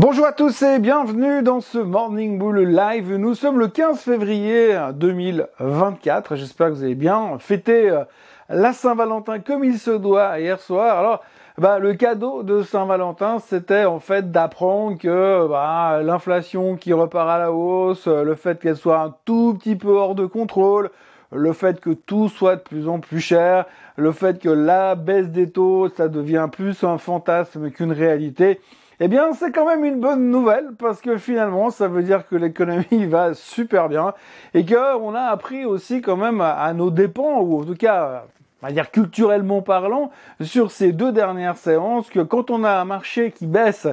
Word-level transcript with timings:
Bonjour 0.00 0.26
à 0.26 0.32
tous 0.32 0.60
et 0.62 0.80
bienvenue 0.80 1.44
dans 1.44 1.60
ce 1.60 1.78
Morning 1.78 2.36
Bull 2.36 2.58
Live. 2.58 3.14
Nous 3.14 3.36
sommes 3.36 3.60
le 3.60 3.68
15 3.68 4.00
février 4.00 4.76
2024. 4.92 6.34
J'espère 6.34 6.70
que 6.70 6.72
vous 6.72 6.82
avez 6.82 6.96
bien 6.96 7.38
fêté 7.38 7.90
euh, 7.90 8.02
la 8.48 8.72
Saint-Valentin 8.72 9.38
comme 9.38 9.62
il 9.62 9.78
se 9.78 9.92
doit 9.92 10.40
hier 10.40 10.58
soir. 10.58 10.98
Alors, 10.98 11.22
bah, 11.58 11.78
le 11.78 11.94
cadeau 11.94 12.42
de 12.42 12.62
Saint-Valentin, 12.62 13.38
c'était 13.38 13.84
en 13.84 14.00
fait 14.00 14.32
d'apprendre 14.32 14.98
que 14.98 15.46
bah, 15.46 16.00
l'inflation 16.02 16.74
qui 16.74 16.92
repart 16.92 17.30
à 17.30 17.38
la 17.38 17.52
hausse, 17.52 18.08
le 18.08 18.34
fait 18.34 18.60
qu'elle 18.60 18.76
soit 18.76 19.00
un 19.00 19.14
tout 19.24 19.54
petit 19.54 19.76
peu 19.76 19.92
hors 19.92 20.16
de 20.16 20.26
contrôle, 20.26 20.90
le 21.30 21.52
fait 21.52 21.80
que 21.80 21.90
tout 21.90 22.28
soit 22.28 22.56
de 22.56 22.62
plus 22.62 22.88
en 22.88 22.98
plus 22.98 23.20
cher, 23.20 23.64
le 23.96 24.10
fait 24.10 24.40
que 24.40 24.48
la 24.48 24.96
baisse 24.96 25.28
des 25.28 25.50
taux, 25.50 25.88
ça 25.88 26.08
devient 26.08 26.48
plus 26.50 26.82
un 26.82 26.98
fantasme 26.98 27.70
qu'une 27.70 27.92
réalité. 27.92 28.60
Eh 29.00 29.08
bien, 29.08 29.32
c'est 29.32 29.50
quand 29.50 29.66
même 29.66 29.84
une 29.84 29.98
bonne 29.98 30.30
nouvelle 30.30 30.70
parce 30.78 31.00
que 31.00 31.18
finalement, 31.18 31.70
ça 31.70 31.88
veut 31.88 32.02
dire 32.02 32.28
que 32.28 32.36
l'économie 32.36 33.06
va 33.08 33.34
super 33.34 33.88
bien 33.88 34.14
et 34.54 34.64
que 34.64 34.96
on 34.98 35.14
a 35.14 35.22
appris 35.22 35.64
aussi 35.64 36.00
quand 36.00 36.16
même 36.16 36.40
à, 36.40 36.72
nos 36.74 36.90
dépens 36.90 37.40
ou 37.40 37.60
en 37.60 37.64
tout 37.64 37.74
cas 37.74 38.24
on 38.64 38.68
va 38.68 38.72
dire 38.72 38.90
culturellement 38.90 39.60
parlant, 39.60 40.10
sur 40.40 40.70
ces 40.70 40.92
deux 40.92 41.12
dernières 41.12 41.58
séances, 41.58 42.08
que 42.08 42.20
quand 42.20 42.50
on 42.50 42.64
a 42.64 42.80
un 42.80 42.86
marché 42.86 43.30
qui 43.30 43.46
baisse 43.46 43.86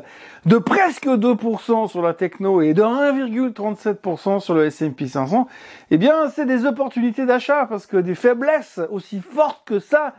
de 0.46 0.58
presque 0.60 1.08
2% 1.08 1.90
sur 1.90 2.02
la 2.02 2.14
techno 2.14 2.62
et 2.62 2.74
de 2.74 2.82
1,37% 2.82 4.40
sur 4.40 4.54
le 4.54 4.68
S&P 4.68 5.08
500, 5.10 5.50
eh 5.90 5.98
bien, 5.98 6.30
c'est 6.30 6.46
des 6.46 6.66
opportunités 6.66 7.26
d'achat 7.26 7.66
parce 7.66 7.86
que 7.86 7.98
des 7.98 8.16
faiblesses 8.16 8.80
aussi 8.92 9.20
fortes 9.20 9.64
que 9.66 9.80
ça 9.80 10.14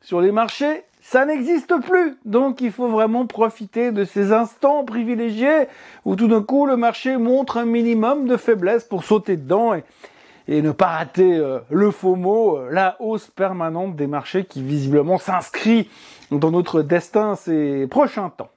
sur 0.00 0.22
les 0.22 0.32
marchés, 0.32 0.84
ça 1.00 1.24
n'existe 1.24 1.74
plus. 1.82 2.16
Donc 2.24 2.60
il 2.60 2.70
faut 2.70 2.88
vraiment 2.88 3.26
profiter 3.26 3.92
de 3.92 4.04
ces 4.04 4.32
instants 4.32 4.84
privilégiés 4.84 5.66
où 6.04 6.16
tout 6.16 6.28
d'un 6.28 6.42
coup 6.42 6.66
le 6.66 6.76
marché 6.76 7.16
montre 7.16 7.56
un 7.56 7.64
minimum 7.64 8.26
de 8.26 8.36
faiblesse 8.36 8.84
pour 8.84 9.04
sauter 9.04 9.36
dedans 9.36 9.74
et, 9.74 9.82
ne 10.62 10.70
pas 10.70 10.86
rater 10.86 11.36
euh, 11.36 11.58
le 11.70 11.90
faux 11.90 12.16
mot, 12.16 12.56
euh, 12.56 12.68
la 12.70 12.96
hausse 13.00 13.26
permanente 13.26 13.96
des 13.96 14.06
marchés 14.06 14.44
qui 14.44 14.62
visiblement 14.62 15.18
s'inscrit 15.18 15.90
dans 16.30 16.50
notre 16.50 16.82
destin 16.82 17.36
ces 17.36 17.86
prochains 17.86 18.30
temps. 18.30 18.48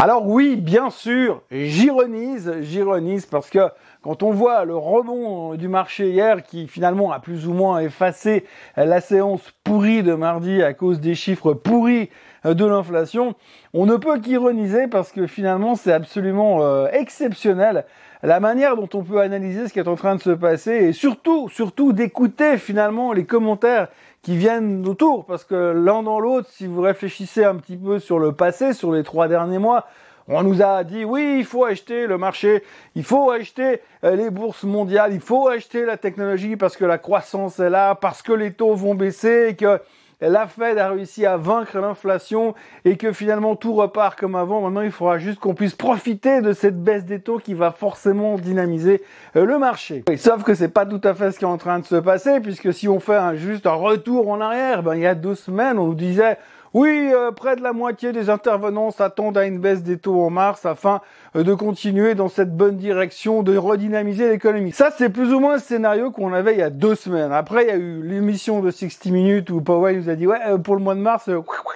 Alors 0.00 0.28
oui, 0.28 0.54
bien 0.54 0.90
sûr, 0.90 1.42
j'ironise, 1.50 2.54
j'ironise 2.60 3.26
parce 3.26 3.50
que 3.50 3.68
quand 4.00 4.22
on 4.22 4.30
voit 4.30 4.64
le 4.64 4.76
rebond 4.76 5.56
du 5.56 5.66
marché 5.66 6.10
hier 6.10 6.44
qui 6.44 6.68
finalement 6.68 7.10
a 7.10 7.18
plus 7.18 7.48
ou 7.48 7.52
moins 7.52 7.80
effacé 7.80 8.44
la 8.76 9.00
séance 9.00 9.40
pourrie 9.64 10.04
de 10.04 10.14
mardi 10.14 10.62
à 10.62 10.72
cause 10.72 11.00
des 11.00 11.16
chiffres 11.16 11.52
pourris 11.52 12.10
de 12.44 12.64
l'inflation, 12.64 13.34
on 13.74 13.86
ne 13.86 13.96
peut 13.96 14.20
qu'ironiser 14.20 14.86
parce 14.86 15.10
que 15.10 15.26
finalement 15.26 15.74
c'est 15.74 15.92
absolument 15.92 16.62
euh, 16.62 16.86
exceptionnel 16.92 17.84
la 18.22 18.40
manière 18.40 18.76
dont 18.76 18.88
on 18.94 19.02
peut 19.02 19.20
analyser 19.20 19.68
ce 19.68 19.72
qui 19.72 19.78
est 19.78 19.88
en 19.88 19.96
train 19.96 20.16
de 20.16 20.20
se 20.20 20.30
passer 20.30 20.72
et 20.72 20.92
surtout, 20.92 21.48
surtout 21.48 21.92
d'écouter 21.92 22.58
finalement 22.58 23.12
les 23.12 23.24
commentaires 23.24 23.88
qui 24.22 24.36
viennent 24.36 24.86
autour. 24.86 25.24
Parce 25.24 25.44
que 25.44 25.54
l'un 25.54 26.02
dans 26.02 26.20
l'autre, 26.20 26.48
si 26.50 26.66
vous 26.66 26.80
réfléchissez 26.80 27.44
un 27.44 27.56
petit 27.56 27.76
peu 27.76 27.98
sur 27.98 28.18
le 28.18 28.32
passé, 28.32 28.72
sur 28.72 28.92
les 28.92 29.04
trois 29.04 29.28
derniers 29.28 29.58
mois, 29.58 29.86
on 30.28 30.42
nous 30.42 30.62
a 30.62 30.84
dit 30.84 31.04
oui, 31.04 31.36
il 31.38 31.44
faut 31.44 31.64
acheter 31.64 32.06
le 32.06 32.18
marché, 32.18 32.62
il 32.94 33.04
faut 33.04 33.30
acheter 33.30 33.80
euh, 34.04 34.14
les 34.14 34.28
bourses 34.28 34.64
mondiales, 34.64 35.14
il 35.14 35.20
faut 35.20 35.48
acheter 35.48 35.86
la 35.86 35.96
technologie 35.96 36.56
parce 36.56 36.76
que 36.76 36.84
la 36.84 36.98
croissance 36.98 37.58
est 37.60 37.70
là, 37.70 37.94
parce 37.94 38.20
que 38.20 38.32
les 38.32 38.52
taux 38.52 38.74
vont 38.74 38.94
baisser, 38.94 39.48
et 39.50 39.56
que 39.56 39.80
la 40.20 40.46
Fed 40.48 40.78
a 40.78 40.90
réussi 40.90 41.26
à 41.26 41.36
vaincre 41.36 41.78
l'inflation 41.78 42.54
et 42.84 42.96
que 42.96 43.12
finalement 43.12 43.54
tout 43.54 43.74
repart 43.74 44.18
comme 44.18 44.34
avant. 44.34 44.60
Maintenant, 44.60 44.80
il 44.80 44.90
faudra 44.90 45.18
juste 45.18 45.38
qu'on 45.38 45.54
puisse 45.54 45.74
profiter 45.74 46.40
de 46.40 46.52
cette 46.52 46.82
baisse 46.82 47.04
des 47.04 47.20
taux 47.20 47.38
qui 47.38 47.54
va 47.54 47.70
forcément 47.70 48.36
dynamiser 48.36 49.02
euh, 49.36 49.44
le 49.44 49.58
marché. 49.58 50.04
sauf 50.16 50.42
que 50.42 50.54
c'est 50.54 50.68
pas 50.68 50.86
tout 50.86 51.00
à 51.04 51.14
fait 51.14 51.30
ce 51.30 51.38
qui 51.38 51.44
est 51.44 51.48
en 51.48 51.58
train 51.58 51.78
de 51.78 51.84
se 51.84 51.96
passer 51.96 52.40
puisque 52.40 52.72
si 52.72 52.88
on 52.88 52.98
fait 52.98 53.16
un, 53.16 53.34
juste 53.34 53.66
un 53.66 53.74
retour 53.74 54.28
en 54.28 54.40
arrière, 54.40 54.82
ben, 54.82 54.94
il 54.94 55.02
y 55.02 55.06
a 55.06 55.14
deux 55.14 55.34
semaines, 55.34 55.78
on 55.78 55.86
nous 55.86 55.94
disait 55.94 56.38
oui, 56.74 57.10
euh, 57.14 57.30
près 57.32 57.56
de 57.56 57.62
la 57.62 57.72
moitié 57.72 58.12
des 58.12 58.28
intervenants 58.28 58.90
s'attendent 58.90 59.38
à 59.38 59.46
une 59.46 59.58
baisse 59.58 59.82
des 59.82 59.98
taux 59.98 60.20
en 60.20 60.28
mars 60.28 60.66
afin 60.66 61.00
euh, 61.34 61.42
de 61.42 61.54
continuer 61.54 62.14
dans 62.14 62.28
cette 62.28 62.54
bonne 62.54 62.76
direction, 62.76 63.42
de 63.42 63.56
redynamiser 63.56 64.28
l'économie. 64.28 64.72
Ça, 64.72 64.90
c'est 64.96 65.08
plus 65.08 65.32
ou 65.32 65.40
moins 65.40 65.54
le 65.54 65.60
scénario 65.60 66.10
qu'on 66.10 66.32
avait 66.34 66.52
il 66.52 66.58
y 66.58 66.62
a 66.62 66.70
deux 66.70 66.94
semaines. 66.94 67.32
Après, 67.32 67.64
il 67.64 67.68
y 67.68 67.72
a 67.72 67.76
eu 67.76 68.02
l'émission 68.02 68.60
de 68.60 68.70
60 68.70 69.06
minutes 69.06 69.50
où 69.50 69.62
Powell 69.62 69.98
nous 69.98 70.10
a 70.10 70.14
dit, 70.14 70.26
ouais, 70.26 70.38
euh, 70.46 70.58
pour 70.58 70.76
le 70.76 70.82
mois 70.82 70.94
de 70.94 71.00
mars, 71.00 71.30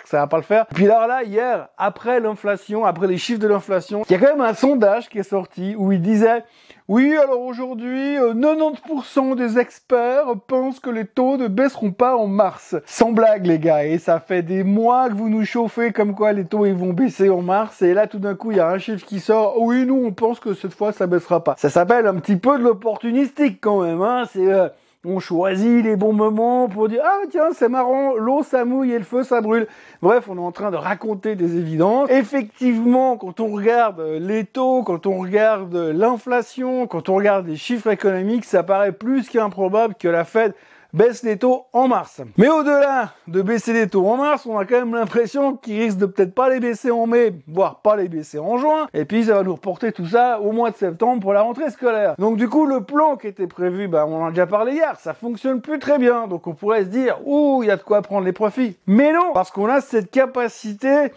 ça 0.05 0.19
va 0.19 0.27
pas 0.27 0.37
le 0.37 0.43
faire. 0.43 0.67
Puis 0.67 0.87
alors 0.87 1.07
là, 1.07 1.23
hier, 1.23 1.69
après 1.79 2.21
l'inflation, 2.21 2.85
après 2.85 3.07
les 3.07 3.19
chiffres 3.19 3.41
de 3.41 3.49
l'inflation, 3.49 4.05
il 4.09 4.13
y 4.13 4.17
a 4.17 4.19
quand 4.19 4.37
même 4.37 4.41
un 4.41 4.55
sondage 4.55 5.09
qui 5.09 5.19
est 5.19 5.23
sorti 5.23 5.75
où 5.77 5.93
il 5.93 6.01
disait, 6.01 6.45
oui, 6.89 7.17
alors 7.17 7.41
aujourd'hui, 7.41 8.17
90% 8.17 9.37
des 9.37 9.59
experts 9.59 10.25
pensent 10.47 10.81
que 10.81 10.91
les 10.91 11.07
taux 11.07 11.37
ne 11.37 11.47
baisseront 11.47 11.93
pas 11.93 12.17
en 12.17 12.27
mars. 12.27 12.77
Sans 12.87 13.13
blague, 13.13 13.47
les 13.47 13.59
gars. 13.59 13.85
Et 13.85 13.99
ça 13.99 14.21
fait 14.21 14.43
des 14.43 14.65
mois 14.65 15.09
que 15.09 15.15
vous 15.15 15.29
nous 15.29 15.45
chauffez 15.45 15.93
comme 15.93 16.15
quoi 16.15 16.33
les 16.33 16.45
taux 16.45 16.67
ils 16.67 16.75
vont 16.75 16.93
baisser 16.93 17.31
en 17.31 17.41
mars 17.41 17.83
et 17.83 17.95
là 17.95 18.07
tout 18.07 18.19
d'un 18.19 18.35
coup 18.35 18.51
il 18.51 18.57
y 18.57 18.61
a 18.61 18.69
un 18.69 18.79
chiffre 18.79 19.07
qui 19.07 19.21
sort. 19.21 19.61
Oui, 19.61 19.87
nous 19.87 20.03
on 20.05 20.13
pense 20.13 20.41
que 20.41 20.55
cette 20.55 20.75
fois 20.75 20.93
ça 20.93 21.07
baissera 21.07 21.43
pas. 21.43 21.55
Ça 21.57 21.71
s'appelle 21.71 22.07
un 22.07 22.17
petit 22.17 22.37
peu 22.37 22.59
de 22.59 22.65
l'opportunistique 22.65 23.59
quand 23.61 23.83
même. 23.83 24.03
Hein. 24.03 24.25
C'est 24.33 24.53
euh, 24.53 24.69
on 25.05 25.19
choisit 25.19 25.85
les 25.85 25.97
bons 25.97 26.13
moments 26.13 26.69
pour 26.69 26.89
dire 26.89 27.03
ah 27.05 27.27
tiens 27.29 27.49
c'est 27.53 27.69
marrant 27.69 28.15
l'eau 28.15 28.43
ça 28.45 28.65
mouille 28.65 28.93
et 28.93 28.99
le 28.99 29.05
feu 29.05 29.25
ça 29.25 29.41
brûle. 29.41 29.67
Bref, 30.01 30.29
on 30.29 30.37
est 30.37 30.41
en 30.41 30.53
train 30.53 30.71
de 30.71 30.77
raconter 30.77 31.35
des 31.35 31.57
évidences. 31.57 32.09
Effectivement, 32.11 33.17
quand 33.17 33.41
on 33.41 33.49
regarde 33.49 34.01
les 34.01 34.45
taux, 34.45 34.83
quand 34.83 35.07
on 35.07 35.19
regarde 35.19 35.75
l'inflation, 35.75 36.87
quand 36.87 37.09
on 37.09 37.17
regarde 37.17 37.47
les 37.47 37.57
chiffres 37.57 37.91
économiques, 37.91 38.45
ça 38.45 38.63
paraît 38.63 38.93
plus 38.93 39.29
qu'improbable 39.29 39.95
que 39.99 40.09
la 40.09 40.25
Fed 40.25 40.55
baisse 40.93 41.23
les 41.23 41.39
taux 41.39 41.65
en 41.73 41.89
mars. 41.89 42.21
Mais 42.37 42.49
au-delà 42.49 43.13
de 43.27 43.43
baisser 43.43 43.73
les 43.73 43.89
taux 43.89 44.07
en 44.07 44.17
mars, 44.17 44.47
on 44.47 44.59
a 44.59 44.65
quand 44.65 44.79
même 44.79 44.95
l'impression 44.95 45.57
qu'ils 45.57 45.81
risquent 45.81 45.99
de 45.99 46.07
peut-être 46.07 46.35
pas 46.35 46.51
les 46.51 46.61
baisser 46.61 46.91
en 46.91 47.07
mai, 47.07 47.33
voire 47.49 47.81
pas 47.81 47.97
les 47.97 48.09
baisser 48.09 48.39
en 48.39 48.59
juin. 48.59 48.89
Et 48.95 49.05
puis 49.05 49.25
ça 49.25 49.35
va 49.35 49.43
nous 49.43 49.55
reporter 49.55 49.93
tout 49.93 50.07
ça 50.07 50.41
au 50.41 50.53
mois 50.53 50.71
de 50.71 50.77
septembre 50.77 51.23
pour 51.23 51.33
la 51.33 51.43
rentrée 51.43 51.71
scolaire. 51.71 52.15
Donc 52.19 52.37
du 52.37 52.49
coup, 52.49 52.67
le 52.67 52.83
plan 52.83 53.17
qui 53.17 53.27
était 53.27 53.47
prévu, 53.47 53.89
bah, 53.89 54.07
on 54.07 54.23
en 54.23 54.27
a 54.27 54.31
déjà 54.31 54.47
parlé 54.47 54.73
hier, 54.73 54.99
ça 55.01 55.15
fonctionne 55.15 55.61
plus 55.61 55.79
très 55.79 55.99
bien. 55.99 56.27
Donc 56.27 56.47
on 56.47 56.55
pourrait 56.55 56.85
se 56.85 56.89
dire, 56.89 57.19
ouh, 57.27 57.63
il 57.63 57.69
y 57.69 57.71
a 57.71 57.77
de 57.77 57.83
quoi 57.83 58.03
prendre 58.03 58.25
les 58.25 58.33
profits. 58.33 58.77
Mais 58.87 59.13
non, 59.13 59.33
parce 59.33 59.51
qu'on 59.51 59.69
a 59.69 59.81
cette 59.81 60.11
capacité 60.11 61.13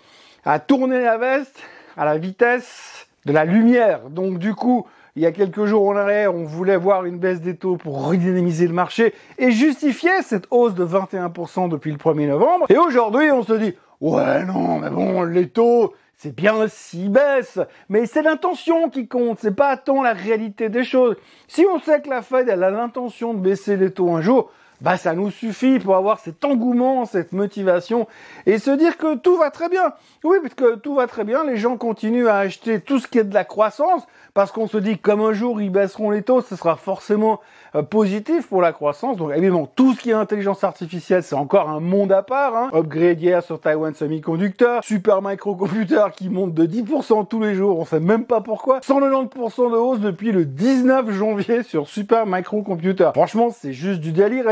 à 0.46 0.60
tourner 0.60 1.02
la 1.04 1.18
veste 1.18 1.60
à 1.98 2.06
la 2.06 2.18
vitesse 2.18 3.08
de 3.26 3.34
la 3.34 3.46
lumière. 3.46 4.10
Donc 4.10 4.38
du 4.38 4.54
coup, 4.54 4.86
il 5.16 5.24
y 5.24 5.26
a 5.26 5.32
quelques 5.32 5.66
jours 5.66 5.88
en 5.88 5.96
arrière, 5.96 6.36
on 6.36 6.44
voulait 6.44 6.76
voir 6.76 7.06
une 7.06 7.18
baisse 7.18 7.40
des 7.40 7.56
taux 7.56 7.78
pour 7.78 8.06
redynamiser 8.06 8.68
le 8.68 8.74
marché 8.74 9.14
et 9.38 9.52
justifier 9.52 10.22
cette 10.22 10.46
hausse 10.52 10.76
de 10.76 10.86
21% 10.86 11.70
depuis 11.70 11.92
le 11.92 11.98
1er 11.98 12.28
novembre. 12.28 12.66
Et 12.68 12.78
aujourd'hui, 12.78 13.32
on 13.32 13.42
se 13.42 13.54
dit, 13.54 13.74
ouais, 14.02 14.44
non, 14.44 14.80
mais 14.80 14.90
bon, 14.90 15.24
les 15.24 15.48
taux, 15.48 15.94
c'est 16.18 16.36
bien 16.36 16.68
s'ils 16.68 17.12
baissent, 17.12 17.62
mais 17.88 18.08
c'est 18.08 18.24
l'intention 18.24 18.90
qui 18.90 19.08
compte, 19.08 19.40
c'est 19.40 19.56
pas 19.56 19.78
tant 19.78 20.04
la 20.04 20.12
réalité 20.12 20.68
des 20.68 20.84
choses. 20.84 21.16
Si 21.48 21.66
on 21.74 21.80
sait 21.80 22.02
que 22.02 22.10
la 22.10 22.22
Fed, 22.22 22.50
elle 22.50 22.64
a 22.64 22.70
l'intention 22.70 23.34
de 23.34 23.40
baisser 23.40 23.78
les 23.78 23.92
taux 23.92 24.12
un 24.12 24.22
jour, 24.22 24.52
bah 24.86 24.98
ça 24.98 25.16
nous 25.16 25.32
suffit 25.32 25.80
pour 25.80 25.96
avoir 25.96 26.20
cet 26.20 26.46
engouement, 26.46 27.06
cette 27.06 27.32
motivation 27.32 28.08
et 28.46 28.60
se 28.60 28.70
dire 28.70 28.98
que 28.98 29.16
tout 29.16 29.36
va 29.36 29.50
très 29.50 29.68
bien. 29.68 29.94
Oui, 30.24 30.38
parce 30.44 30.54
que 30.54 30.76
tout 30.76 30.94
va 30.94 31.08
très 31.08 31.24
bien, 31.24 31.44
les 31.44 31.58
gens 31.58 31.76
continuent 31.76 32.28
à 32.28 32.38
acheter 32.38 32.80
tout 32.80 33.00
ce 33.00 33.08
qui 33.08 33.18
est 33.18 33.24
de 33.24 33.34
la 33.34 33.46
croissance 33.46 34.04
parce 34.36 34.52
qu'on 34.52 34.68
se 34.68 34.78
dit 34.78 34.98
que 34.98 35.02
comme 35.02 35.22
un 35.22 35.34
jour 35.34 35.60
ils 35.60 35.72
baisseront 35.72 36.12
les 36.12 36.22
taux, 36.22 36.42
ce 36.42 36.56
sera 36.56 36.76
forcément 36.76 37.40
euh, 37.74 37.82
positif 37.82 38.48
pour 38.48 38.62
la 38.62 38.74
croissance. 38.74 39.18
Donc 39.18 39.32
évidemment, 39.32 39.66
tout 39.66 39.94
ce 39.94 40.02
qui 40.02 40.12
est 40.12 40.14
intelligence 40.14 40.64
artificielle, 40.64 41.24
c'est 41.24 41.36
encore 41.36 41.70
un 41.70 41.80
monde 41.80 42.12
à 42.12 42.22
part. 42.22 42.56
Hein. 42.56 42.70
Upgrade 42.74 43.20
hier 43.20 43.42
sur 43.42 43.60
Taiwan 43.60 43.96
Semiconductor, 43.96 44.84
super 44.84 45.22
microcomputer 45.24 46.04
qui 46.16 46.30
monte 46.30 46.54
de 46.54 46.68
10% 46.68 47.28
tous 47.28 47.40
les 47.42 47.56
jours, 47.56 47.80
on 47.80 47.86
sait 47.86 48.00
même 48.00 48.26
pas 48.26 48.42
pourquoi. 48.42 48.82
190% 48.82 49.72
de 49.72 49.78
hausse 49.78 50.00
depuis 50.00 50.32
le 50.32 50.46
19 50.46 51.12
janvier 51.12 51.64
sur 51.64 51.88
super 51.88 52.28
microcomputer. 52.28 53.10
Franchement, 53.16 53.50
c'est 53.52 53.74
juste 53.74 54.02
du 54.02 54.12
délire 54.12 54.50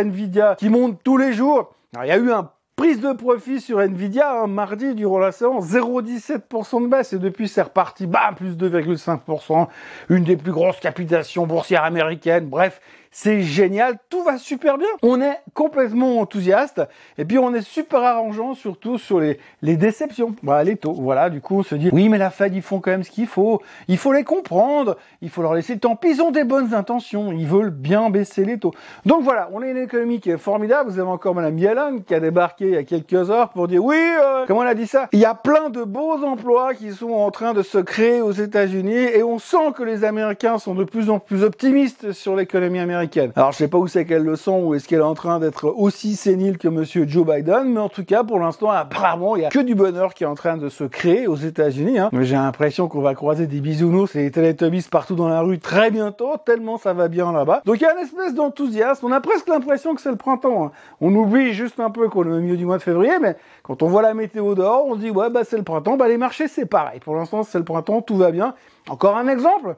qui 0.58 0.70
monte 0.70 1.02
tous 1.04 1.18
les 1.18 1.34
jours. 1.34 1.74
Il 2.02 2.08
y 2.08 2.12
a 2.12 2.18
eu 2.18 2.32
un 2.32 2.50
Prise 2.76 3.02
de 3.02 3.14
profit 3.14 3.62
sur 3.62 3.80
Nvidia, 3.82 4.42
un 4.42 4.48
mardi 4.48 4.96
durant 4.96 5.20
la 5.20 5.32
séance, 5.32 5.68
0,17% 5.68 6.82
de 6.82 6.88
baisse 6.88 7.14
et 7.14 7.20
depuis 7.20 7.48
c'est 7.48 7.62
reparti, 7.62 8.08
bam, 8.08 8.34
plus 8.34 8.58
2,5%, 8.58 9.68
une 10.10 10.24
des 10.24 10.36
plus 10.36 10.52
grosses 10.52 10.80
capitalisations 10.80 11.46
boursières 11.46 11.84
américaines. 11.84 12.48
Bref, 12.48 12.82
c'est 13.14 13.42
génial, 13.42 13.98
tout 14.10 14.24
va 14.24 14.38
super 14.38 14.78
bien. 14.78 14.88
On 15.04 15.22
est 15.22 15.40
complètement 15.54 16.20
enthousiaste 16.20 16.82
et 17.18 17.26
puis 17.26 17.38
on 17.38 17.54
est 17.54 17.62
super 17.62 18.02
arrangeant 18.02 18.56
surtout 18.56 18.98
sur 18.98 19.20
les, 19.20 19.40
les 19.62 19.78
déceptions. 19.78 20.36
Voilà, 20.42 20.64
les 20.64 20.76
taux. 20.76 20.94
Voilà, 20.94 21.30
du 21.30 21.40
coup 21.40 21.60
on 21.60 21.64
se 21.64 21.76
dit 21.76 21.90
oui 21.94 22.10
mais 22.10 22.18
la 22.18 22.32
Fed 22.32 22.56
ils 22.56 22.64
font 22.64 22.80
quand 22.80 22.92
même 22.92 23.04
ce 23.04 23.12
qu'il 23.12 23.28
faut, 23.28 23.62
il 23.88 23.98
faut 23.98 24.12
les 24.12 24.24
comprendre, 24.24 24.98
il 25.22 25.30
faut 25.30 25.44
leur 25.44 25.54
laisser 25.54 25.76
le 25.76 25.80
temps. 25.80 25.98
Ils 26.04 26.22
ont 26.22 26.32
des 26.32 26.44
bonnes 26.44 26.74
intentions, 26.74 27.32
ils 27.32 27.48
veulent 27.48 27.70
bien 27.70 28.10
baisser 28.10 28.46
les 28.46 28.58
taux. 28.58 28.74
Donc 29.06 29.24
voilà, 29.24 29.50
on 29.54 29.62
a 29.62 29.68
une 29.68 29.78
économie 29.78 30.20
qui 30.20 30.32
est 30.32 30.38
formidable. 30.38 30.90
Vous 30.90 31.00
avez 31.00 31.10
encore 31.10 31.36
Madame 31.36 31.58
Yellen 31.58 32.04
qui 32.04 32.16
a 32.16 32.20
débarqué 32.20 32.66
il 32.66 32.74
y 32.74 32.78
a 32.78 32.84
quelques 32.84 33.30
heures 33.30 33.50
pour 33.50 33.68
dire 33.68 33.84
oui, 33.84 33.96
euh, 33.96 34.46
comment 34.48 34.62
on 34.62 34.64
a 34.64 34.74
dit 34.74 34.88
ça? 34.88 35.08
Il 35.12 35.20
y 35.20 35.26
a 35.26 35.36
plein 35.36 35.70
de 35.70 35.84
beaux 35.84 36.24
emplois 36.24 36.74
qui 36.74 36.92
sont 36.92 37.12
en 37.12 37.30
train 37.32 37.54
de 37.54 37.62
se 37.62 37.78
créer 37.78 38.22
aux 38.22 38.32
États-Unis 38.32 38.94
et 38.94 39.24
on 39.24 39.40
sent 39.40 39.74
que 39.76 39.84
les 39.84 40.04
Américains 40.04 40.58
sont 40.58 40.74
de 40.74 40.84
plus 40.84 41.10
en 41.10 41.20
plus 41.20 41.44
optimistes 41.44 42.12
sur 42.12 42.36
l'économie 42.36 42.80
américaine. 42.80 43.03
Alors 43.36 43.52
je 43.52 43.58
sais 43.58 43.68
pas 43.68 43.78
où 43.78 43.88
c'est 43.88 44.06
qu'elle 44.06 44.24
le 44.24 44.36
sent 44.36 44.52
ou 44.52 44.74
est-ce 44.76 44.88
qu'elle 44.88 45.00
est 45.00 45.04
en 45.04 45.14
train 45.14 45.40
d'être 45.40 45.66
aussi 45.66 46.16
sénile 46.16 46.58
que 46.58 46.68
Monsieur 46.68 47.08
Joe 47.08 47.26
Biden, 47.26 47.74
mais 47.74 47.80
en 47.80 47.90
tout 47.90 48.04
cas 48.04 48.24
pour 48.24 48.40
l'instant 48.40 48.70
apparemment 48.70 49.36
il 49.36 49.44
y 49.44 49.46
a 49.46 49.50
que 49.50 49.60
du 49.60 49.76
bonheur 49.76 50.14
qui 50.14 50.24
est 50.24 50.28
en 50.28 50.36
train 50.36 50.58
de 50.58 50.70
se 50.70 50.84
créer 50.84 51.28
aux 51.28 51.36
États-Unis. 51.36 52.00
Hein. 52.00 52.10
J'ai 52.22 52.36
l'impression 52.36 52.88
qu'on 52.88 53.02
va 53.02 53.16
croiser 53.16 53.48
des 53.48 53.60
bisounours 53.60 54.16
et 54.16 54.24
des 54.24 54.32
télétubbies 54.32 54.88
partout 54.90 55.16
dans 55.16 55.28
la 55.28 55.42
rue 55.42 55.60
très 55.60 55.92
bientôt, 55.92 56.38
tellement 56.46 56.78
ça 56.78 56.94
va 56.94 57.08
bien 57.08 57.32
là-bas. 57.32 57.62
Donc 57.66 57.78
il 57.80 57.84
y 57.84 57.86
a 57.86 57.94
une 57.94 58.06
espèce 58.06 58.34
d'enthousiasme. 58.34 59.06
On 59.06 59.12
a 59.12 59.22
presque 59.22 59.48
l'impression 59.48 59.96
que 59.96 60.02
c'est 60.02 60.12
le 60.12 60.18
printemps. 60.18 60.66
Hein. 60.66 60.72
On 61.02 61.14
oublie 61.16 61.54
juste 61.54 61.80
un 61.80 61.90
peu 61.90 62.10
qu'on 62.10 62.26
est 62.26 62.34
au 62.34 62.40
milieu 62.40 62.58
du 62.58 62.66
mois 62.66 62.78
de 62.78 62.84
février, 62.84 63.14
mais 63.22 63.36
quand 63.64 63.84
on 63.84 63.88
voit 63.88 64.02
la 64.02 64.14
météo 64.14 64.56
dehors, 64.56 64.86
on 64.86 64.96
se 64.96 65.00
dit 65.00 65.10
ouais 65.10 65.30
bah 65.30 65.42
c'est 65.44 65.58
le 65.58 65.64
printemps. 65.64 65.98
Bah 65.98 66.08
les 66.08 66.18
marchés 66.18 66.48
c'est 66.48 66.66
pareil. 66.66 67.00
Pour 67.00 67.16
l'instant 67.16 67.44
c'est 67.44 67.58
le 67.58 67.66
printemps, 67.66 68.02
tout 68.02 68.18
va 68.18 68.32
bien. 68.32 68.56
Encore 68.90 69.18
un 69.18 69.28
exemple. 69.28 69.76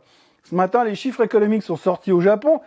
Ce 0.49 0.53
matin, 0.53 0.83
les 0.83 0.95
chiffres 0.95 1.23
économiques 1.23 1.63
sont 1.63 1.75
sortis 1.75 2.11
au 2.11 2.21
Japon. 2.21 2.61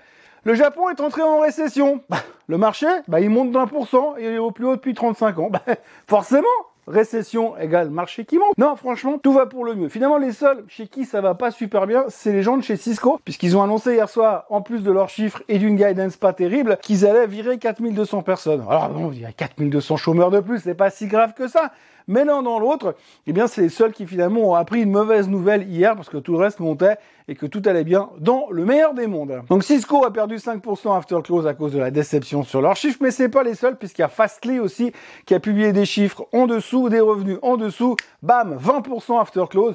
Le 0.45 0.55
Japon 0.55 0.89
est 0.89 1.01
entré 1.01 1.23
en 1.23 1.41
récession. 1.41 2.03
Bah, 2.09 2.19
le 2.47 2.59
marché, 2.59 2.87
bah, 3.09 3.21
il 3.21 3.31
monte 3.31 3.53
d'un 3.53 3.67
pour 3.67 3.89
cent 3.89 4.17
et 4.17 4.25
il 4.25 4.33
est 4.35 4.39
au 4.39 4.51
plus 4.51 4.67
haut 4.67 4.77
depuis 4.77 4.95
35 4.95 5.39
ans. 5.39 5.51
Bah, 5.51 5.63
forcément, 6.07 6.47
récession 6.89 7.57
égale 7.59 7.91
marché 7.91 8.25
qui 8.25 8.39
monte. 8.39 8.57
Non, 8.59 8.77
franchement, 8.77 9.19
tout 9.19 9.33
va 9.33 9.47
pour 9.47 9.65
le 9.65 9.75
mieux. 9.75 9.89
Finalement, 9.89 10.19
les 10.19 10.33
seuls 10.33 10.65
chez 10.69 10.87
qui 10.87 11.05
ça 11.05 11.21
va 11.21 11.35
pas 11.35 11.51
super 11.51 11.87
bien, 11.87 12.05
c'est 12.09 12.33
les 12.33 12.43
gens 12.43 12.57
de 12.57 12.63
chez 12.63 12.77
Cisco, 12.77 13.21
puisqu'ils 13.25 13.57
ont 13.57 13.63
annoncé 13.63 13.95
hier 13.95 14.09
soir, 14.09 14.45
en 14.51 14.63
plus 14.63 14.83
de 14.83 14.91
leurs 14.91 15.09
chiffres 15.09 15.43
et 15.49 15.59
d'une 15.59 15.77
guidance 15.77 16.17
pas 16.17 16.33
terrible, 16.33 16.79
qu'ils 16.83 17.07
allaient 17.07 17.27
virer 17.27 17.59
4200 17.59 18.23
personnes. 18.23 18.65
Alors 18.69 18.89
bon, 18.89 19.13
il 19.13 19.21
y 19.21 19.27
a 19.27 19.33
4200 19.33 19.97
chômeurs 19.97 20.31
de 20.31 20.41
plus, 20.41 20.61
c'est 20.61 20.75
pas 20.75 20.91
si 20.91 21.07
grave 21.07 21.35
que 21.35 21.49
ça. 21.49 21.73
Mais 22.09 22.25
l'un 22.25 22.43
dans 22.43 22.59
l'autre, 22.59 22.97
eh 23.27 23.35
bien, 23.35 23.47
c'est 23.47 23.61
les 23.61 23.69
seuls 23.69 23.93
qui 23.93 24.07
finalement 24.07 24.41
ont 24.41 24.55
appris 24.55 24.81
une 24.81 24.91
mauvaise 24.91 25.29
nouvelle 25.29 25.69
hier 25.69 25.95
parce 25.95 26.09
que 26.09 26.17
tout 26.17 26.33
le 26.33 26.39
reste 26.39 26.59
montait 26.59 26.97
et 27.29 27.35
que 27.35 27.45
tout 27.45 27.63
allait 27.67 27.85
bien 27.85 28.09
dans 28.19 28.47
le 28.51 28.65
meilleur 28.65 28.95
des 28.95 29.07
mondes. 29.07 29.43
Donc 29.51 29.63
Cisco 29.63 30.03
a 30.07 30.11
perdu 30.11 30.37
5% 30.37 30.97
after 30.97 31.19
close 31.23 31.47
à 31.47 31.53
cause 31.53 31.73
de 31.73 31.79
la 31.79 31.91
déception 31.91 32.45
sur 32.45 32.63
leurs 32.63 32.77
chiffres, 32.77 32.99
mais 33.03 33.11
c'est 33.11 33.29
pas 33.29 33.43
les 33.43 33.55
seuls 33.55 33.77
puisqu'il 33.77 34.01
y 34.01 34.05
a 34.05 34.09
Fastly 34.09 34.59
aussi 34.59 34.93
qui 35.27 35.35
a 35.35 35.41
publié 35.41 35.75
des 35.75 35.85
chiffres 35.85 36.27
en 36.33 36.47
dessous, 36.47 36.78
des 36.87 37.01
revenus 37.01 37.39
en 37.43 37.57
dessous, 37.57 37.97
bam, 38.23 38.57
20% 38.57 39.21
after 39.21 39.45
close. 39.51 39.75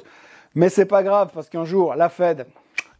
Mais 0.54 0.68
c'est 0.68 0.86
pas 0.86 1.02
grave 1.02 1.30
parce 1.34 1.48
qu'un 1.48 1.64
jour, 1.64 1.94
la 1.94 2.08
Fed, 2.08 2.46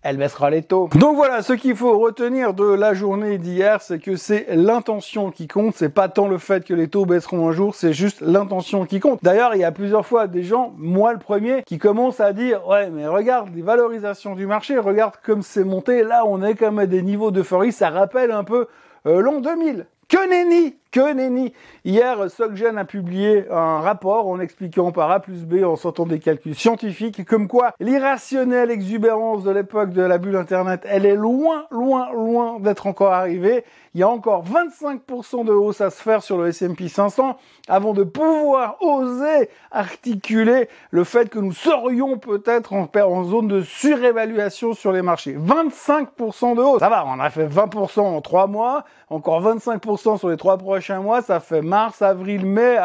elle 0.04 0.18
baissera 0.18 0.50
les 0.50 0.62
taux. 0.62 0.90
Donc 0.96 1.16
voilà, 1.16 1.40
ce 1.42 1.54
qu'il 1.54 1.74
faut 1.74 1.98
retenir 1.98 2.52
de 2.52 2.64
la 2.64 2.92
journée 2.92 3.38
d'hier, 3.38 3.80
c'est 3.80 3.98
que 3.98 4.16
c'est 4.16 4.46
l'intention 4.50 5.30
qui 5.30 5.48
compte, 5.48 5.74
c'est 5.76 5.88
pas 5.88 6.08
tant 6.08 6.28
le 6.28 6.36
fait 6.36 6.62
que 6.62 6.74
les 6.74 6.88
taux 6.88 7.06
baisseront 7.06 7.48
un 7.48 7.52
jour, 7.52 7.74
c'est 7.74 7.94
juste 7.94 8.20
l'intention 8.20 8.84
qui 8.84 9.00
compte. 9.00 9.20
D'ailleurs, 9.22 9.54
il 9.54 9.60
y 9.62 9.64
a 9.64 9.72
plusieurs 9.72 10.04
fois 10.04 10.26
des 10.26 10.42
gens, 10.42 10.74
moi 10.76 11.14
le 11.14 11.18
premier, 11.18 11.62
qui 11.62 11.78
commencent 11.78 12.20
à 12.20 12.34
dire 12.34 12.66
"Ouais, 12.68 12.90
mais 12.90 13.06
regarde 13.06 13.48
les 13.56 13.62
valorisations 13.62 14.34
du 14.34 14.46
marché, 14.46 14.76
regarde 14.78 15.14
comme 15.24 15.40
c'est 15.40 15.64
monté, 15.64 16.02
là 16.02 16.24
on 16.26 16.42
est 16.42 16.54
comme 16.54 16.78
à 16.78 16.86
des 16.86 17.00
niveaux 17.00 17.30
d'euphorie, 17.30 17.72
ça 17.72 17.88
rappelle 17.88 18.30
un 18.30 18.44
peu 18.44 18.66
euh, 19.06 19.22
l'an 19.22 19.40
2000." 19.40 19.86
Que 20.06 20.28
nenni 20.28 20.76
Que 20.94 21.12
nenni 21.12 21.52
Hier, 21.84 22.30
Soggen 22.30 22.78
a 22.78 22.84
publié 22.84 23.50
un 23.50 23.80
rapport 23.80 24.28
en 24.28 24.38
expliquant 24.38 24.92
par 24.92 25.10
A 25.10 25.18
plus 25.18 25.44
B, 25.44 25.64
en 25.64 25.74
sortant 25.74 26.06
des 26.06 26.20
calculs 26.20 26.54
scientifiques, 26.54 27.24
comme 27.24 27.48
quoi 27.48 27.72
l'irrationnelle 27.80 28.70
exubérance 28.70 29.42
de 29.42 29.50
l'époque 29.50 29.90
de 29.90 30.02
la 30.02 30.18
bulle 30.18 30.36
Internet, 30.36 30.82
elle 30.84 31.04
est 31.04 31.16
loin, 31.16 31.64
loin, 31.72 32.12
loin 32.12 32.60
d'être 32.60 32.86
encore 32.86 33.12
arrivée. 33.12 33.64
Il 33.94 34.00
y 34.00 34.02
a 34.04 34.08
encore 34.08 34.44
25% 34.44 35.44
de 35.44 35.52
hausse 35.52 35.80
à 35.80 35.90
se 35.90 36.00
faire 36.00 36.22
sur 36.22 36.38
le 36.38 36.48
S&P 36.48 36.88
500 36.88 37.36
avant 37.68 37.92
de 37.92 38.02
pouvoir 38.02 38.76
oser 38.80 39.50
articuler 39.70 40.68
le 40.90 41.04
fait 41.04 41.28
que 41.28 41.38
nous 41.38 41.52
serions 41.52 42.18
peut-être 42.18 42.72
en, 42.72 43.24
zone 43.24 43.48
de 43.48 43.62
surévaluation 43.62 44.74
sur 44.74 44.92
les 44.92 45.02
marchés. 45.02 45.36
25% 45.36 46.56
de 46.56 46.62
hausse. 46.62 46.80
Ça 46.80 46.88
va, 46.88 47.04
on 47.06 47.20
a 47.20 47.30
fait 47.30 47.46
20% 47.46 48.00
en 48.00 48.20
3 48.20 48.46
mois, 48.46 48.84
encore 49.10 49.42
25% 49.42 50.18
sur 50.18 50.28
les 50.28 50.36
3 50.36 50.58
prochains 50.58 50.83
mois, 50.90 51.22
ça 51.22 51.40
fait 51.40 51.62
mars, 51.62 52.02
avril, 52.02 52.46
mai. 52.46 52.76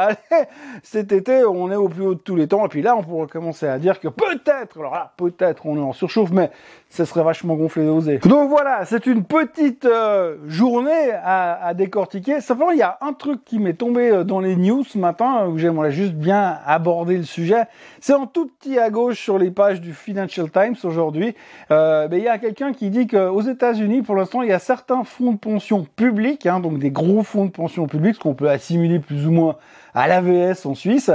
Cet 0.84 1.12
été, 1.12 1.44
on 1.44 1.72
est 1.72 1.76
au 1.76 1.90
plus 1.90 2.04
haut 2.04 2.16
de 2.16 2.20
tous 2.20 2.36
les 2.36 2.48
temps. 2.48 2.66
Et 2.66 2.70
puis 2.70 2.82
là, 2.82 2.96
on 2.96 3.04
pourrait 3.04 3.28
commencer 3.28 3.68
à 3.68 3.80
dire 3.80 4.00
que 4.00 4.08
peut-être, 4.08 4.80
alors 4.80 4.94
là, 4.94 5.14
peut-être, 5.18 5.66
on 5.66 5.78
est 5.78 5.82
en 5.82 5.94
surchauffe, 5.94 6.32
mais 6.32 6.52
ce 6.90 7.06
serait 7.06 7.24
vachement 7.24 7.56
gonflé 7.56 7.86
d'oser. 7.86 8.18
Donc 8.20 8.50
voilà, 8.50 8.84
c'est 8.86 9.06
une 9.06 9.24
petite 9.24 9.86
euh, 9.86 10.38
journée 10.48 11.12
à, 11.24 11.74
décortiquer. 11.76 12.42
Simplement, 12.42 12.72
il 12.72 12.80
y 12.80 12.84
a 12.84 12.98
un 13.02 13.14
truc 13.14 13.46
qui 13.46 13.60
m'est 13.60 13.74
tombé 13.74 14.10
euh, 14.10 14.24
dans 14.24 14.40
les 14.40 14.56
news 14.56 14.84
ce 14.84 14.98
matin, 14.98 15.48
où 15.48 15.58
j'aimerais 15.58 15.92
juste 15.92 16.14
bien 16.14 16.58
aborder 16.66 17.18
le 17.18 17.24
sujet. 17.24 17.66
C'est 18.02 18.14
en 18.14 18.26
tout 18.26 18.48
petit 18.48 18.80
à 18.80 18.90
gauche 18.90 19.20
sur 19.22 19.38
les 19.38 19.52
pages 19.52 19.82
du 19.82 19.94
Financial 19.94 20.50
Times 20.50 20.76
aujourd'hui. 20.84 21.36
Euh, 21.70 22.08
ben, 22.08 22.18
il 22.18 22.24
y 22.24 22.28
a 22.28 22.40
quelqu'un 22.40 22.74
qui 22.74 22.90
dit 22.90 23.06
qu'aux 23.06 23.42
États-Unis, 23.42 24.02
pour 24.02 24.16
l'instant, 24.16 24.42
il 24.42 24.50
y 24.50 24.54
a 24.54 24.60
certains 24.60 25.04
fonds 25.04 25.34
de 25.34 25.38
pension 25.38 25.86
publics, 25.96 26.48
hein, 26.48 26.60
donc 26.60 26.80
des 26.80 26.92
gros 26.92 27.22
fonds 27.22 27.46
de 27.46 27.52
pension 27.52 27.88
publics, 27.90 28.16
ce 28.16 28.20
qu'on 28.20 28.34
peut 28.34 28.50
assimiler 28.50 29.00
plus 29.00 29.28
ou 29.28 29.32
moins 29.32 29.58
à 29.94 30.08
l'AVS 30.08 30.66
en 30.66 30.76
Suisse, 30.76 31.12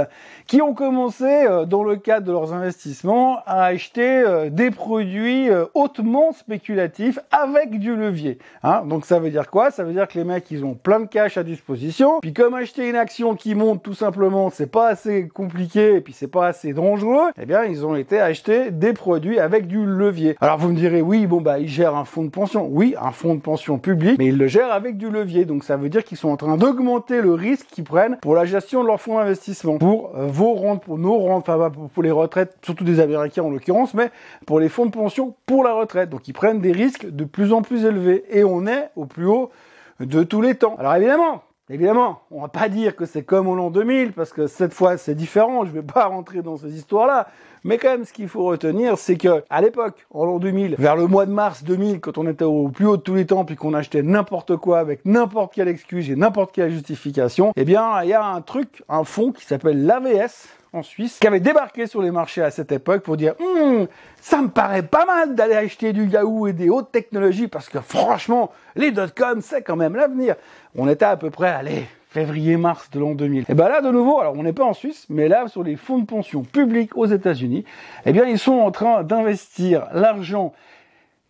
qui 0.47 0.61
ont 0.61 0.73
commencé, 0.73 1.25
euh, 1.25 1.65
dans 1.65 1.83
le 1.83 1.95
cadre 1.95 2.27
de 2.27 2.31
leurs 2.31 2.53
investissements, 2.53 3.39
à 3.45 3.65
acheter 3.65 4.19
euh, 4.19 4.49
des 4.49 4.69
produits 4.69 5.49
euh, 5.49 5.65
hautement 5.73 6.33
spéculatifs 6.33 7.19
avec 7.31 7.79
du 7.79 7.95
levier. 7.95 8.37
Hein 8.63 8.83
Donc 8.85 9.05
ça 9.05 9.19
veut 9.19 9.31
dire 9.31 9.49
quoi? 9.49 9.71
Ça 9.71 9.83
veut 9.83 9.93
dire 9.93 10.07
que 10.07 10.17
les 10.17 10.23
mecs, 10.23 10.49
ils 10.51 10.63
ont 10.63 10.75
plein 10.75 10.99
de 10.99 11.05
cash 11.05 11.37
à 11.37 11.43
disposition. 11.43 12.19
Puis 12.21 12.33
comme 12.33 12.53
acheter 12.53 12.87
une 12.89 12.95
action 12.95 13.35
qui 13.35 13.55
monte 13.55 13.81
tout 13.81 13.93
simplement, 13.93 14.49
c'est 14.51 14.71
pas 14.71 14.87
assez 14.87 15.27
compliqué 15.27 15.95
et 15.95 16.01
puis 16.01 16.13
c'est 16.13 16.27
pas 16.27 16.47
assez 16.47 16.73
dangereux, 16.73 17.31
eh 17.41 17.45
bien 17.45 17.63
ils 17.63 17.85
ont 17.85 17.95
été 17.95 18.19
acheter 18.19 18.71
des 18.71 18.93
produits 18.93 19.39
avec 19.39 19.67
du 19.67 19.85
levier. 19.85 20.35
Alors 20.41 20.57
vous 20.57 20.69
me 20.69 20.75
direz, 20.75 21.01
oui, 21.01 21.25
bon 21.25 21.41
bah 21.41 21.59
ils 21.59 21.67
gèrent 21.67 21.95
un 21.95 22.05
fonds 22.05 22.23
de 22.23 22.29
pension. 22.29 22.67
Oui, 22.69 22.95
un 23.01 23.11
fonds 23.11 23.35
de 23.35 23.41
pension 23.41 23.79
public, 23.79 24.17
mais 24.19 24.27
ils 24.27 24.37
le 24.37 24.47
gèrent 24.47 24.71
avec 24.71 24.97
du 24.97 25.09
levier. 25.09 25.45
Donc 25.45 25.63
ça 25.63 25.77
veut 25.77 25.89
dire 25.89 26.03
qu'ils 26.03 26.17
sont 26.17 26.29
en 26.29 26.37
train 26.37 26.57
d'augmenter 26.57 27.21
le 27.21 27.33
risque 27.33 27.67
qu'ils 27.71 27.83
prennent 27.83 28.17
pour 28.21 28.35
la 28.35 28.45
gestion 28.45 28.64
de 28.71 28.87
leur 28.87 28.99
fonds 28.99 29.17
d'investissement, 29.17 29.77
pour 29.77 30.11
vos 30.15 30.53
rentes, 30.53 30.83
pour 30.83 30.97
nos 30.97 31.17
rentes, 31.17 31.49
enfin 31.49 31.71
pour 31.93 32.03
les 32.03 32.11
retraites, 32.11 32.57
surtout 32.63 32.83
des 32.83 32.99
Américains 32.99 33.43
en 33.43 33.49
l'occurrence, 33.49 33.93
mais 33.93 34.11
pour 34.45 34.59
les 34.59 34.69
fonds 34.69 34.85
de 34.85 34.91
pension 34.91 35.35
pour 35.45 35.63
la 35.63 35.73
retraite. 35.73 36.09
Donc 36.09 36.27
ils 36.27 36.33
prennent 36.33 36.59
des 36.59 36.71
risques 36.71 37.09
de 37.09 37.23
plus 37.23 37.53
en 37.53 37.61
plus 37.61 37.85
élevés 37.85 38.25
et 38.29 38.43
on 38.43 38.67
est 38.67 38.89
au 38.95 39.05
plus 39.05 39.25
haut 39.25 39.51
de 39.99 40.23
tous 40.23 40.41
les 40.41 40.55
temps. 40.55 40.75
Alors 40.77 40.95
évidemment, 40.95 41.41
Évidemment, 41.67 42.21
on 42.29 42.41
va 42.41 42.47
pas 42.47 42.69
dire 42.69 42.95
que 42.95 43.07
c'est 43.07 43.23
comme 43.23 43.47
au 43.47 43.55
l'an 43.55 43.71
2000 43.71 44.13
parce 44.13 44.31
que 44.31 44.45
cette 44.45 44.71
fois 44.71 44.97
c'est 44.97 45.15
différent. 45.15 45.65
Je 45.65 45.71
vais 45.71 45.81
pas 45.81 46.05
rentrer 46.05 46.43
dans 46.43 46.57
ces 46.57 46.75
histoires-là, 46.75 47.27
mais 47.63 47.79
quand 47.79 47.89
même, 47.89 48.05
ce 48.05 48.13
qu'il 48.13 48.27
faut 48.27 48.43
retenir, 48.43 48.99
c'est 48.99 49.17
que 49.17 49.43
à 49.49 49.61
l'époque, 49.61 50.05
en 50.11 50.25
l'an 50.25 50.37
2000, 50.37 50.75
vers 50.77 50.95
le 50.95 51.07
mois 51.07 51.25
de 51.25 51.31
mars 51.31 51.63
2000, 51.63 52.01
quand 52.01 52.19
on 52.19 52.27
était 52.27 52.45
au 52.45 52.69
plus 52.69 52.85
haut 52.85 52.97
de 52.97 53.01
tous 53.01 53.15
les 53.15 53.25
temps, 53.25 53.45
puis 53.45 53.55
qu'on 53.55 53.73
achetait 53.73 54.03
n'importe 54.03 54.57
quoi 54.57 54.77
avec 54.77 55.03
n'importe 55.05 55.55
quelle 55.55 55.67
excuse 55.67 56.11
et 56.11 56.15
n'importe 56.15 56.51
quelle 56.51 56.69
justification, 56.69 57.51
eh 57.55 57.65
bien, 57.65 58.03
il 58.03 58.09
y 58.09 58.13
a 58.13 58.23
un 58.23 58.41
truc, 58.41 58.83
un 58.87 59.03
fonds 59.03 59.31
qui 59.31 59.43
s'appelle 59.43 59.87
l'AVS 59.87 60.47
en 60.75 60.83
Suisse, 60.83 61.17
qui 61.19 61.27
avait 61.27 61.39
débarqué 61.39 61.87
sur 61.87 62.01
les 62.01 62.11
marchés 62.11 62.41
à 62.41 62.51
cette 62.51 62.71
époque 62.71 63.03
pour 63.03 63.17
dire 63.17 63.33
hum, 63.39 63.87
ça 64.21 64.41
me 64.41 64.49
paraît 64.49 64.83
pas 64.83 65.05
mal 65.05 65.35
d'aller 65.35 65.55
acheter 65.55 65.93
du 65.93 66.07
Yahoo 66.07 66.47
et 66.47 66.53
des 66.53 66.69
hautes 66.69 66.91
technologies 66.91 67.47
parce 67.47 67.69
que 67.69 67.79
franchement, 67.79 68.51
les 68.75 68.91
dot-com, 68.91 69.41
c'est 69.41 69.61
quand 69.61 69.75
même 69.75 69.95
l'avenir. 69.95 70.35
On 70.75 70.89
était 70.89 71.05
à 71.05 71.15
peu 71.15 71.29
près, 71.29 71.49
allez, 71.49 71.85
février-mars 72.09 72.89
de 72.91 72.99
l'an 72.99 73.15
2000. 73.15 73.45
Et 73.49 73.53
ben 73.53 73.67
là, 73.69 73.81
de 73.81 73.89
nouveau, 73.89 74.19
alors 74.19 74.35
on 74.37 74.43
n'est 74.43 74.53
pas 74.53 74.65
en 74.65 74.73
Suisse, 74.73 75.05
mais 75.09 75.27
là, 75.27 75.47
sur 75.47 75.63
les 75.63 75.75
fonds 75.75 75.99
de 75.99 76.05
pension 76.05 76.43
publics 76.43 76.95
aux 76.97 77.05
États-Unis, 77.05 77.65
eh 78.05 78.11
bien, 78.11 78.25
ils 78.25 78.39
sont 78.39 78.53
en 78.53 78.71
train 78.71 79.03
d'investir 79.03 79.87
l'argent 79.93 80.53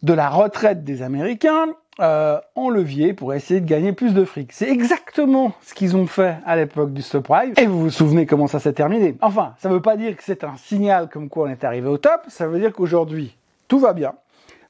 de 0.04 0.14
la 0.14 0.30
retraite 0.30 0.84
des 0.84 1.02
Américains 1.02 1.68
euh, 2.00 2.40
en 2.56 2.70
levier 2.70 3.14
pour 3.14 3.34
essayer 3.34 3.62
de 3.62 3.66
gagner 3.66 3.94
plus 3.94 4.14
de 4.14 4.26
fric. 4.26 4.52
C'est 4.52 4.70
exactement 4.70 5.54
ce 5.62 5.74
qu'ils 5.74 5.96
ont 5.96 6.08
fait 6.08 6.38
à 6.46 6.56
l'époque 6.56 6.92
du 6.94 7.02
subprime. 7.02 7.54
Et 7.58 7.68
vous 7.68 7.80
vous 7.80 7.90
souvenez 7.90 8.26
comment 8.26 8.48
ça 8.48 8.60
s'est 8.60 8.74
terminé? 8.74 9.16
Enfin, 9.22 9.54
ça 9.60 9.70
ne 9.70 9.76
veut 9.76 9.82
pas 9.82 9.96
dire 9.96 10.16
que 10.18 10.24
c'est 10.24 10.44
un 10.44 10.58
signal 10.58 11.10
comme 11.10 11.30
quoi 11.30 11.48
on 11.48 11.52
est 11.52 11.64
arrivé 11.64 11.88
au 11.88 11.98
top. 11.98 12.22
Ça 12.28 12.48
veut 12.48 12.60
dire 12.60 12.74
qu'aujourd'hui, 12.74 13.38
tout 13.68 13.80
va 13.80 13.94
bien. 13.94 14.14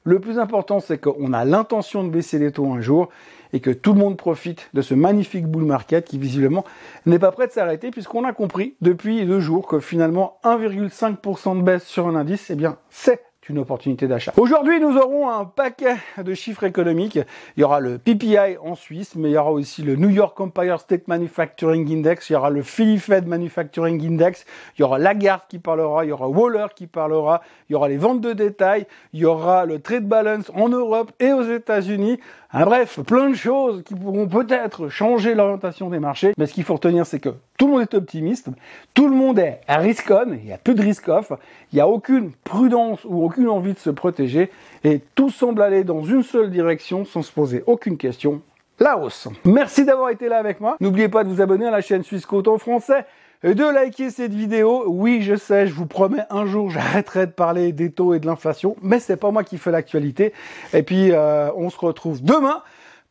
Le 0.04 0.20
plus 0.20 0.38
important, 0.38 0.78
c'est 0.78 0.98
qu'on 0.98 1.32
a 1.32 1.44
l'intention 1.44 2.04
de 2.04 2.10
baisser 2.10 2.38
les 2.38 2.52
taux 2.52 2.72
un 2.72 2.80
jour 2.80 3.08
et 3.52 3.58
que 3.58 3.70
tout 3.70 3.92
le 3.92 3.98
monde 3.98 4.16
profite 4.16 4.70
de 4.72 4.80
ce 4.80 4.94
magnifique 4.94 5.46
bull 5.46 5.64
market 5.64 6.06
qui 6.06 6.18
visiblement 6.18 6.64
n'est 7.06 7.18
pas 7.18 7.32
prêt 7.32 7.48
de 7.48 7.52
s'arrêter 7.52 7.90
puisqu'on 7.90 8.22
a 8.22 8.32
compris 8.32 8.76
depuis 8.80 9.26
deux 9.26 9.40
jours 9.40 9.66
que 9.66 9.80
finalement 9.80 10.38
1,5% 10.44 11.58
de 11.58 11.62
baisse 11.62 11.84
sur 11.84 12.06
un 12.06 12.14
indice, 12.14 12.50
eh 12.50 12.54
bien, 12.54 12.76
c'est 12.88 13.20
une 13.48 13.58
opportunité 13.58 14.08
d'achat. 14.08 14.32
Aujourd'hui, 14.36 14.80
nous 14.80 14.96
aurons 14.96 15.30
un 15.30 15.44
paquet 15.44 15.96
de 16.22 16.34
chiffres 16.34 16.64
économiques. 16.64 17.18
Il 17.56 17.60
y 17.60 17.64
aura 17.64 17.80
le 17.80 17.98
PPI 17.98 18.56
en 18.62 18.74
Suisse, 18.74 19.14
mais 19.14 19.30
il 19.30 19.34
y 19.34 19.38
aura 19.38 19.52
aussi 19.52 19.82
le 19.82 19.96
New 19.96 20.10
York 20.10 20.38
Empire 20.40 20.80
State 20.80 21.08
Manufacturing 21.08 21.90
Index, 21.90 22.30
il 22.30 22.34
y 22.34 22.36
aura 22.36 22.50
le 22.50 22.62
Philly 22.62 22.98
Fed 22.98 23.26
Manufacturing 23.26 24.04
Index, 24.04 24.44
il 24.76 24.82
y 24.82 24.84
aura 24.84 24.98
Lagarde 24.98 25.42
qui 25.48 25.58
parlera, 25.58 26.04
il 26.04 26.08
y 26.08 26.12
aura 26.12 26.28
Waller 26.28 26.66
qui 26.74 26.86
parlera, 26.86 27.42
il 27.68 27.72
y 27.72 27.76
aura 27.76 27.88
les 27.88 27.96
ventes 27.96 28.20
de 28.20 28.32
détail, 28.32 28.86
il 29.12 29.20
y 29.20 29.24
aura 29.24 29.64
le 29.64 29.80
trade 29.80 30.06
balance 30.06 30.50
en 30.54 30.68
Europe 30.68 31.12
et 31.20 31.32
aux 31.32 31.42
États-Unis. 31.42 32.18
Ah, 32.58 32.64
bref, 32.64 33.00
plein 33.00 33.28
de 33.28 33.34
choses 33.34 33.82
qui 33.82 33.94
pourront 33.94 34.26
peut-être 34.26 34.88
changer 34.88 35.34
l'orientation 35.34 35.90
des 35.90 35.98
marchés. 35.98 36.32
Mais 36.38 36.46
ce 36.46 36.54
qu'il 36.54 36.64
faut 36.64 36.72
retenir, 36.72 37.04
c'est 37.04 37.20
que 37.20 37.28
tout 37.58 37.66
le 37.66 37.72
monde 37.74 37.82
est 37.82 37.92
optimiste, 37.92 38.48
tout 38.94 39.08
le 39.10 39.14
monde 39.14 39.38
est 39.38 39.60
à 39.68 39.76
risk 39.76 40.10
on, 40.10 40.38
il 40.42 40.48
y 40.48 40.54
a 40.54 40.56
peu 40.56 40.72
de 40.72 40.80
risk 40.80 41.06
off, 41.08 41.32
il 41.70 41.74
n'y 41.74 41.82
a 41.82 41.86
aucune 41.86 42.32
prudence 42.44 43.04
ou 43.04 43.22
aucune 43.22 43.50
envie 43.50 43.74
de 43.74 43.78
se 43.78 43.90
protéger 43.90 44.50
et 44.84 45.02
tout 45.14 45.28
semble 45.28 45.60
aller 45.60 45.84
dans 45.84 46.00
une 46.00 46.22
seule 46.22 46.50
direction 46.50 47.04
sans 47.04 47.20
se 47.20 47.30
poser 47.30 47.62
aucune 47.66 47.98
question. 47.98 48.40
La 48.78 48.98
hausse. 48.98 49.28
Merci 49.44 49.84
d'avoir 49.84 50.10
été 50.10 50.28
là 50.28 50.38
avec 50.38 50.60
moi. 50.60 50.76
N'oubliez 50.80 51.08
pas 51.08 51.24
de 51.24 51.28
vous 51.28 51.40
abonner 51.40 51.66
à 51.66 51.70
la 51.70 51.80
chaîne 51.80 52.02
Suisse 52.02 52.26
Côte 52.26 52.48
en 52.48 52.58
français 52.58 53.06
de 53.42 53.64
liker 53.64 54.10
cette 54.10 54.32
vidéo. 54.32 54.84
Oui, 54.86 55.22
je 55.22 55.36
sais, 55.36 55.66
je 55.66 55.74
vous 55.74 55.86
promets, 55.86 56.24
un 56.30 56.46
jour, 56.46 56.70
j'arrêterai 56.70 57.26
de 57.26 57.32
parler 57.32 57.72
des 57.72 57.90
taux 57.90 58.14
et 58.14 58.18
de 58.18 58.26
l'inflation, 58.26 58.76
mais 58.82 58.98
c'est 58.98 59.16
pas 59.16 59.30
moi 59.30 59.44
qui 59.44 59.58
fais 59.58 59.70
l'actualité. 59.70 60.32
Et 60.72 60.82
puis, 60.82 61.12
euh, 61.12 61.50
on 61.54 61.70
se 61.70 61.78
retrouve 61.78 62.22
demain 62.22 62.62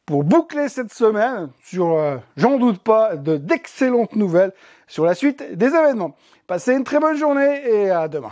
pour 0.06 0.24
boucler 0.24 0.70
cette 0.70 0.94
semaine 0.94 1.50
sur, 1.64 1.94
euh, 1.94 2.18
j'en 2.38 2.58
doute 2.58 2.80
pas, 2.80 3.16
de 3.16 3.38
d'excellentes 3.38 4.16
nouvelles 4.16 4.52
sur 4.88 5.06
la 5.06 5.16
suite 5.16 5.44
des 5.56 5.68
événements. 5.68 6.16
Passez 6.48 6.74
une 6.74 6.84
très 6.84 7.00
bonne 7.00 7.18
journée 7.18 7.62
et 7.68 7.90
à 7.90 8.08
demain. 8.08 8.32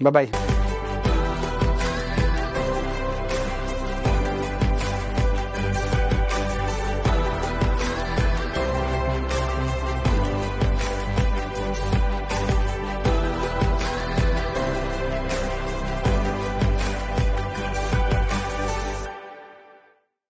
Bye 0.00 0.12
bye. 0.12 0.53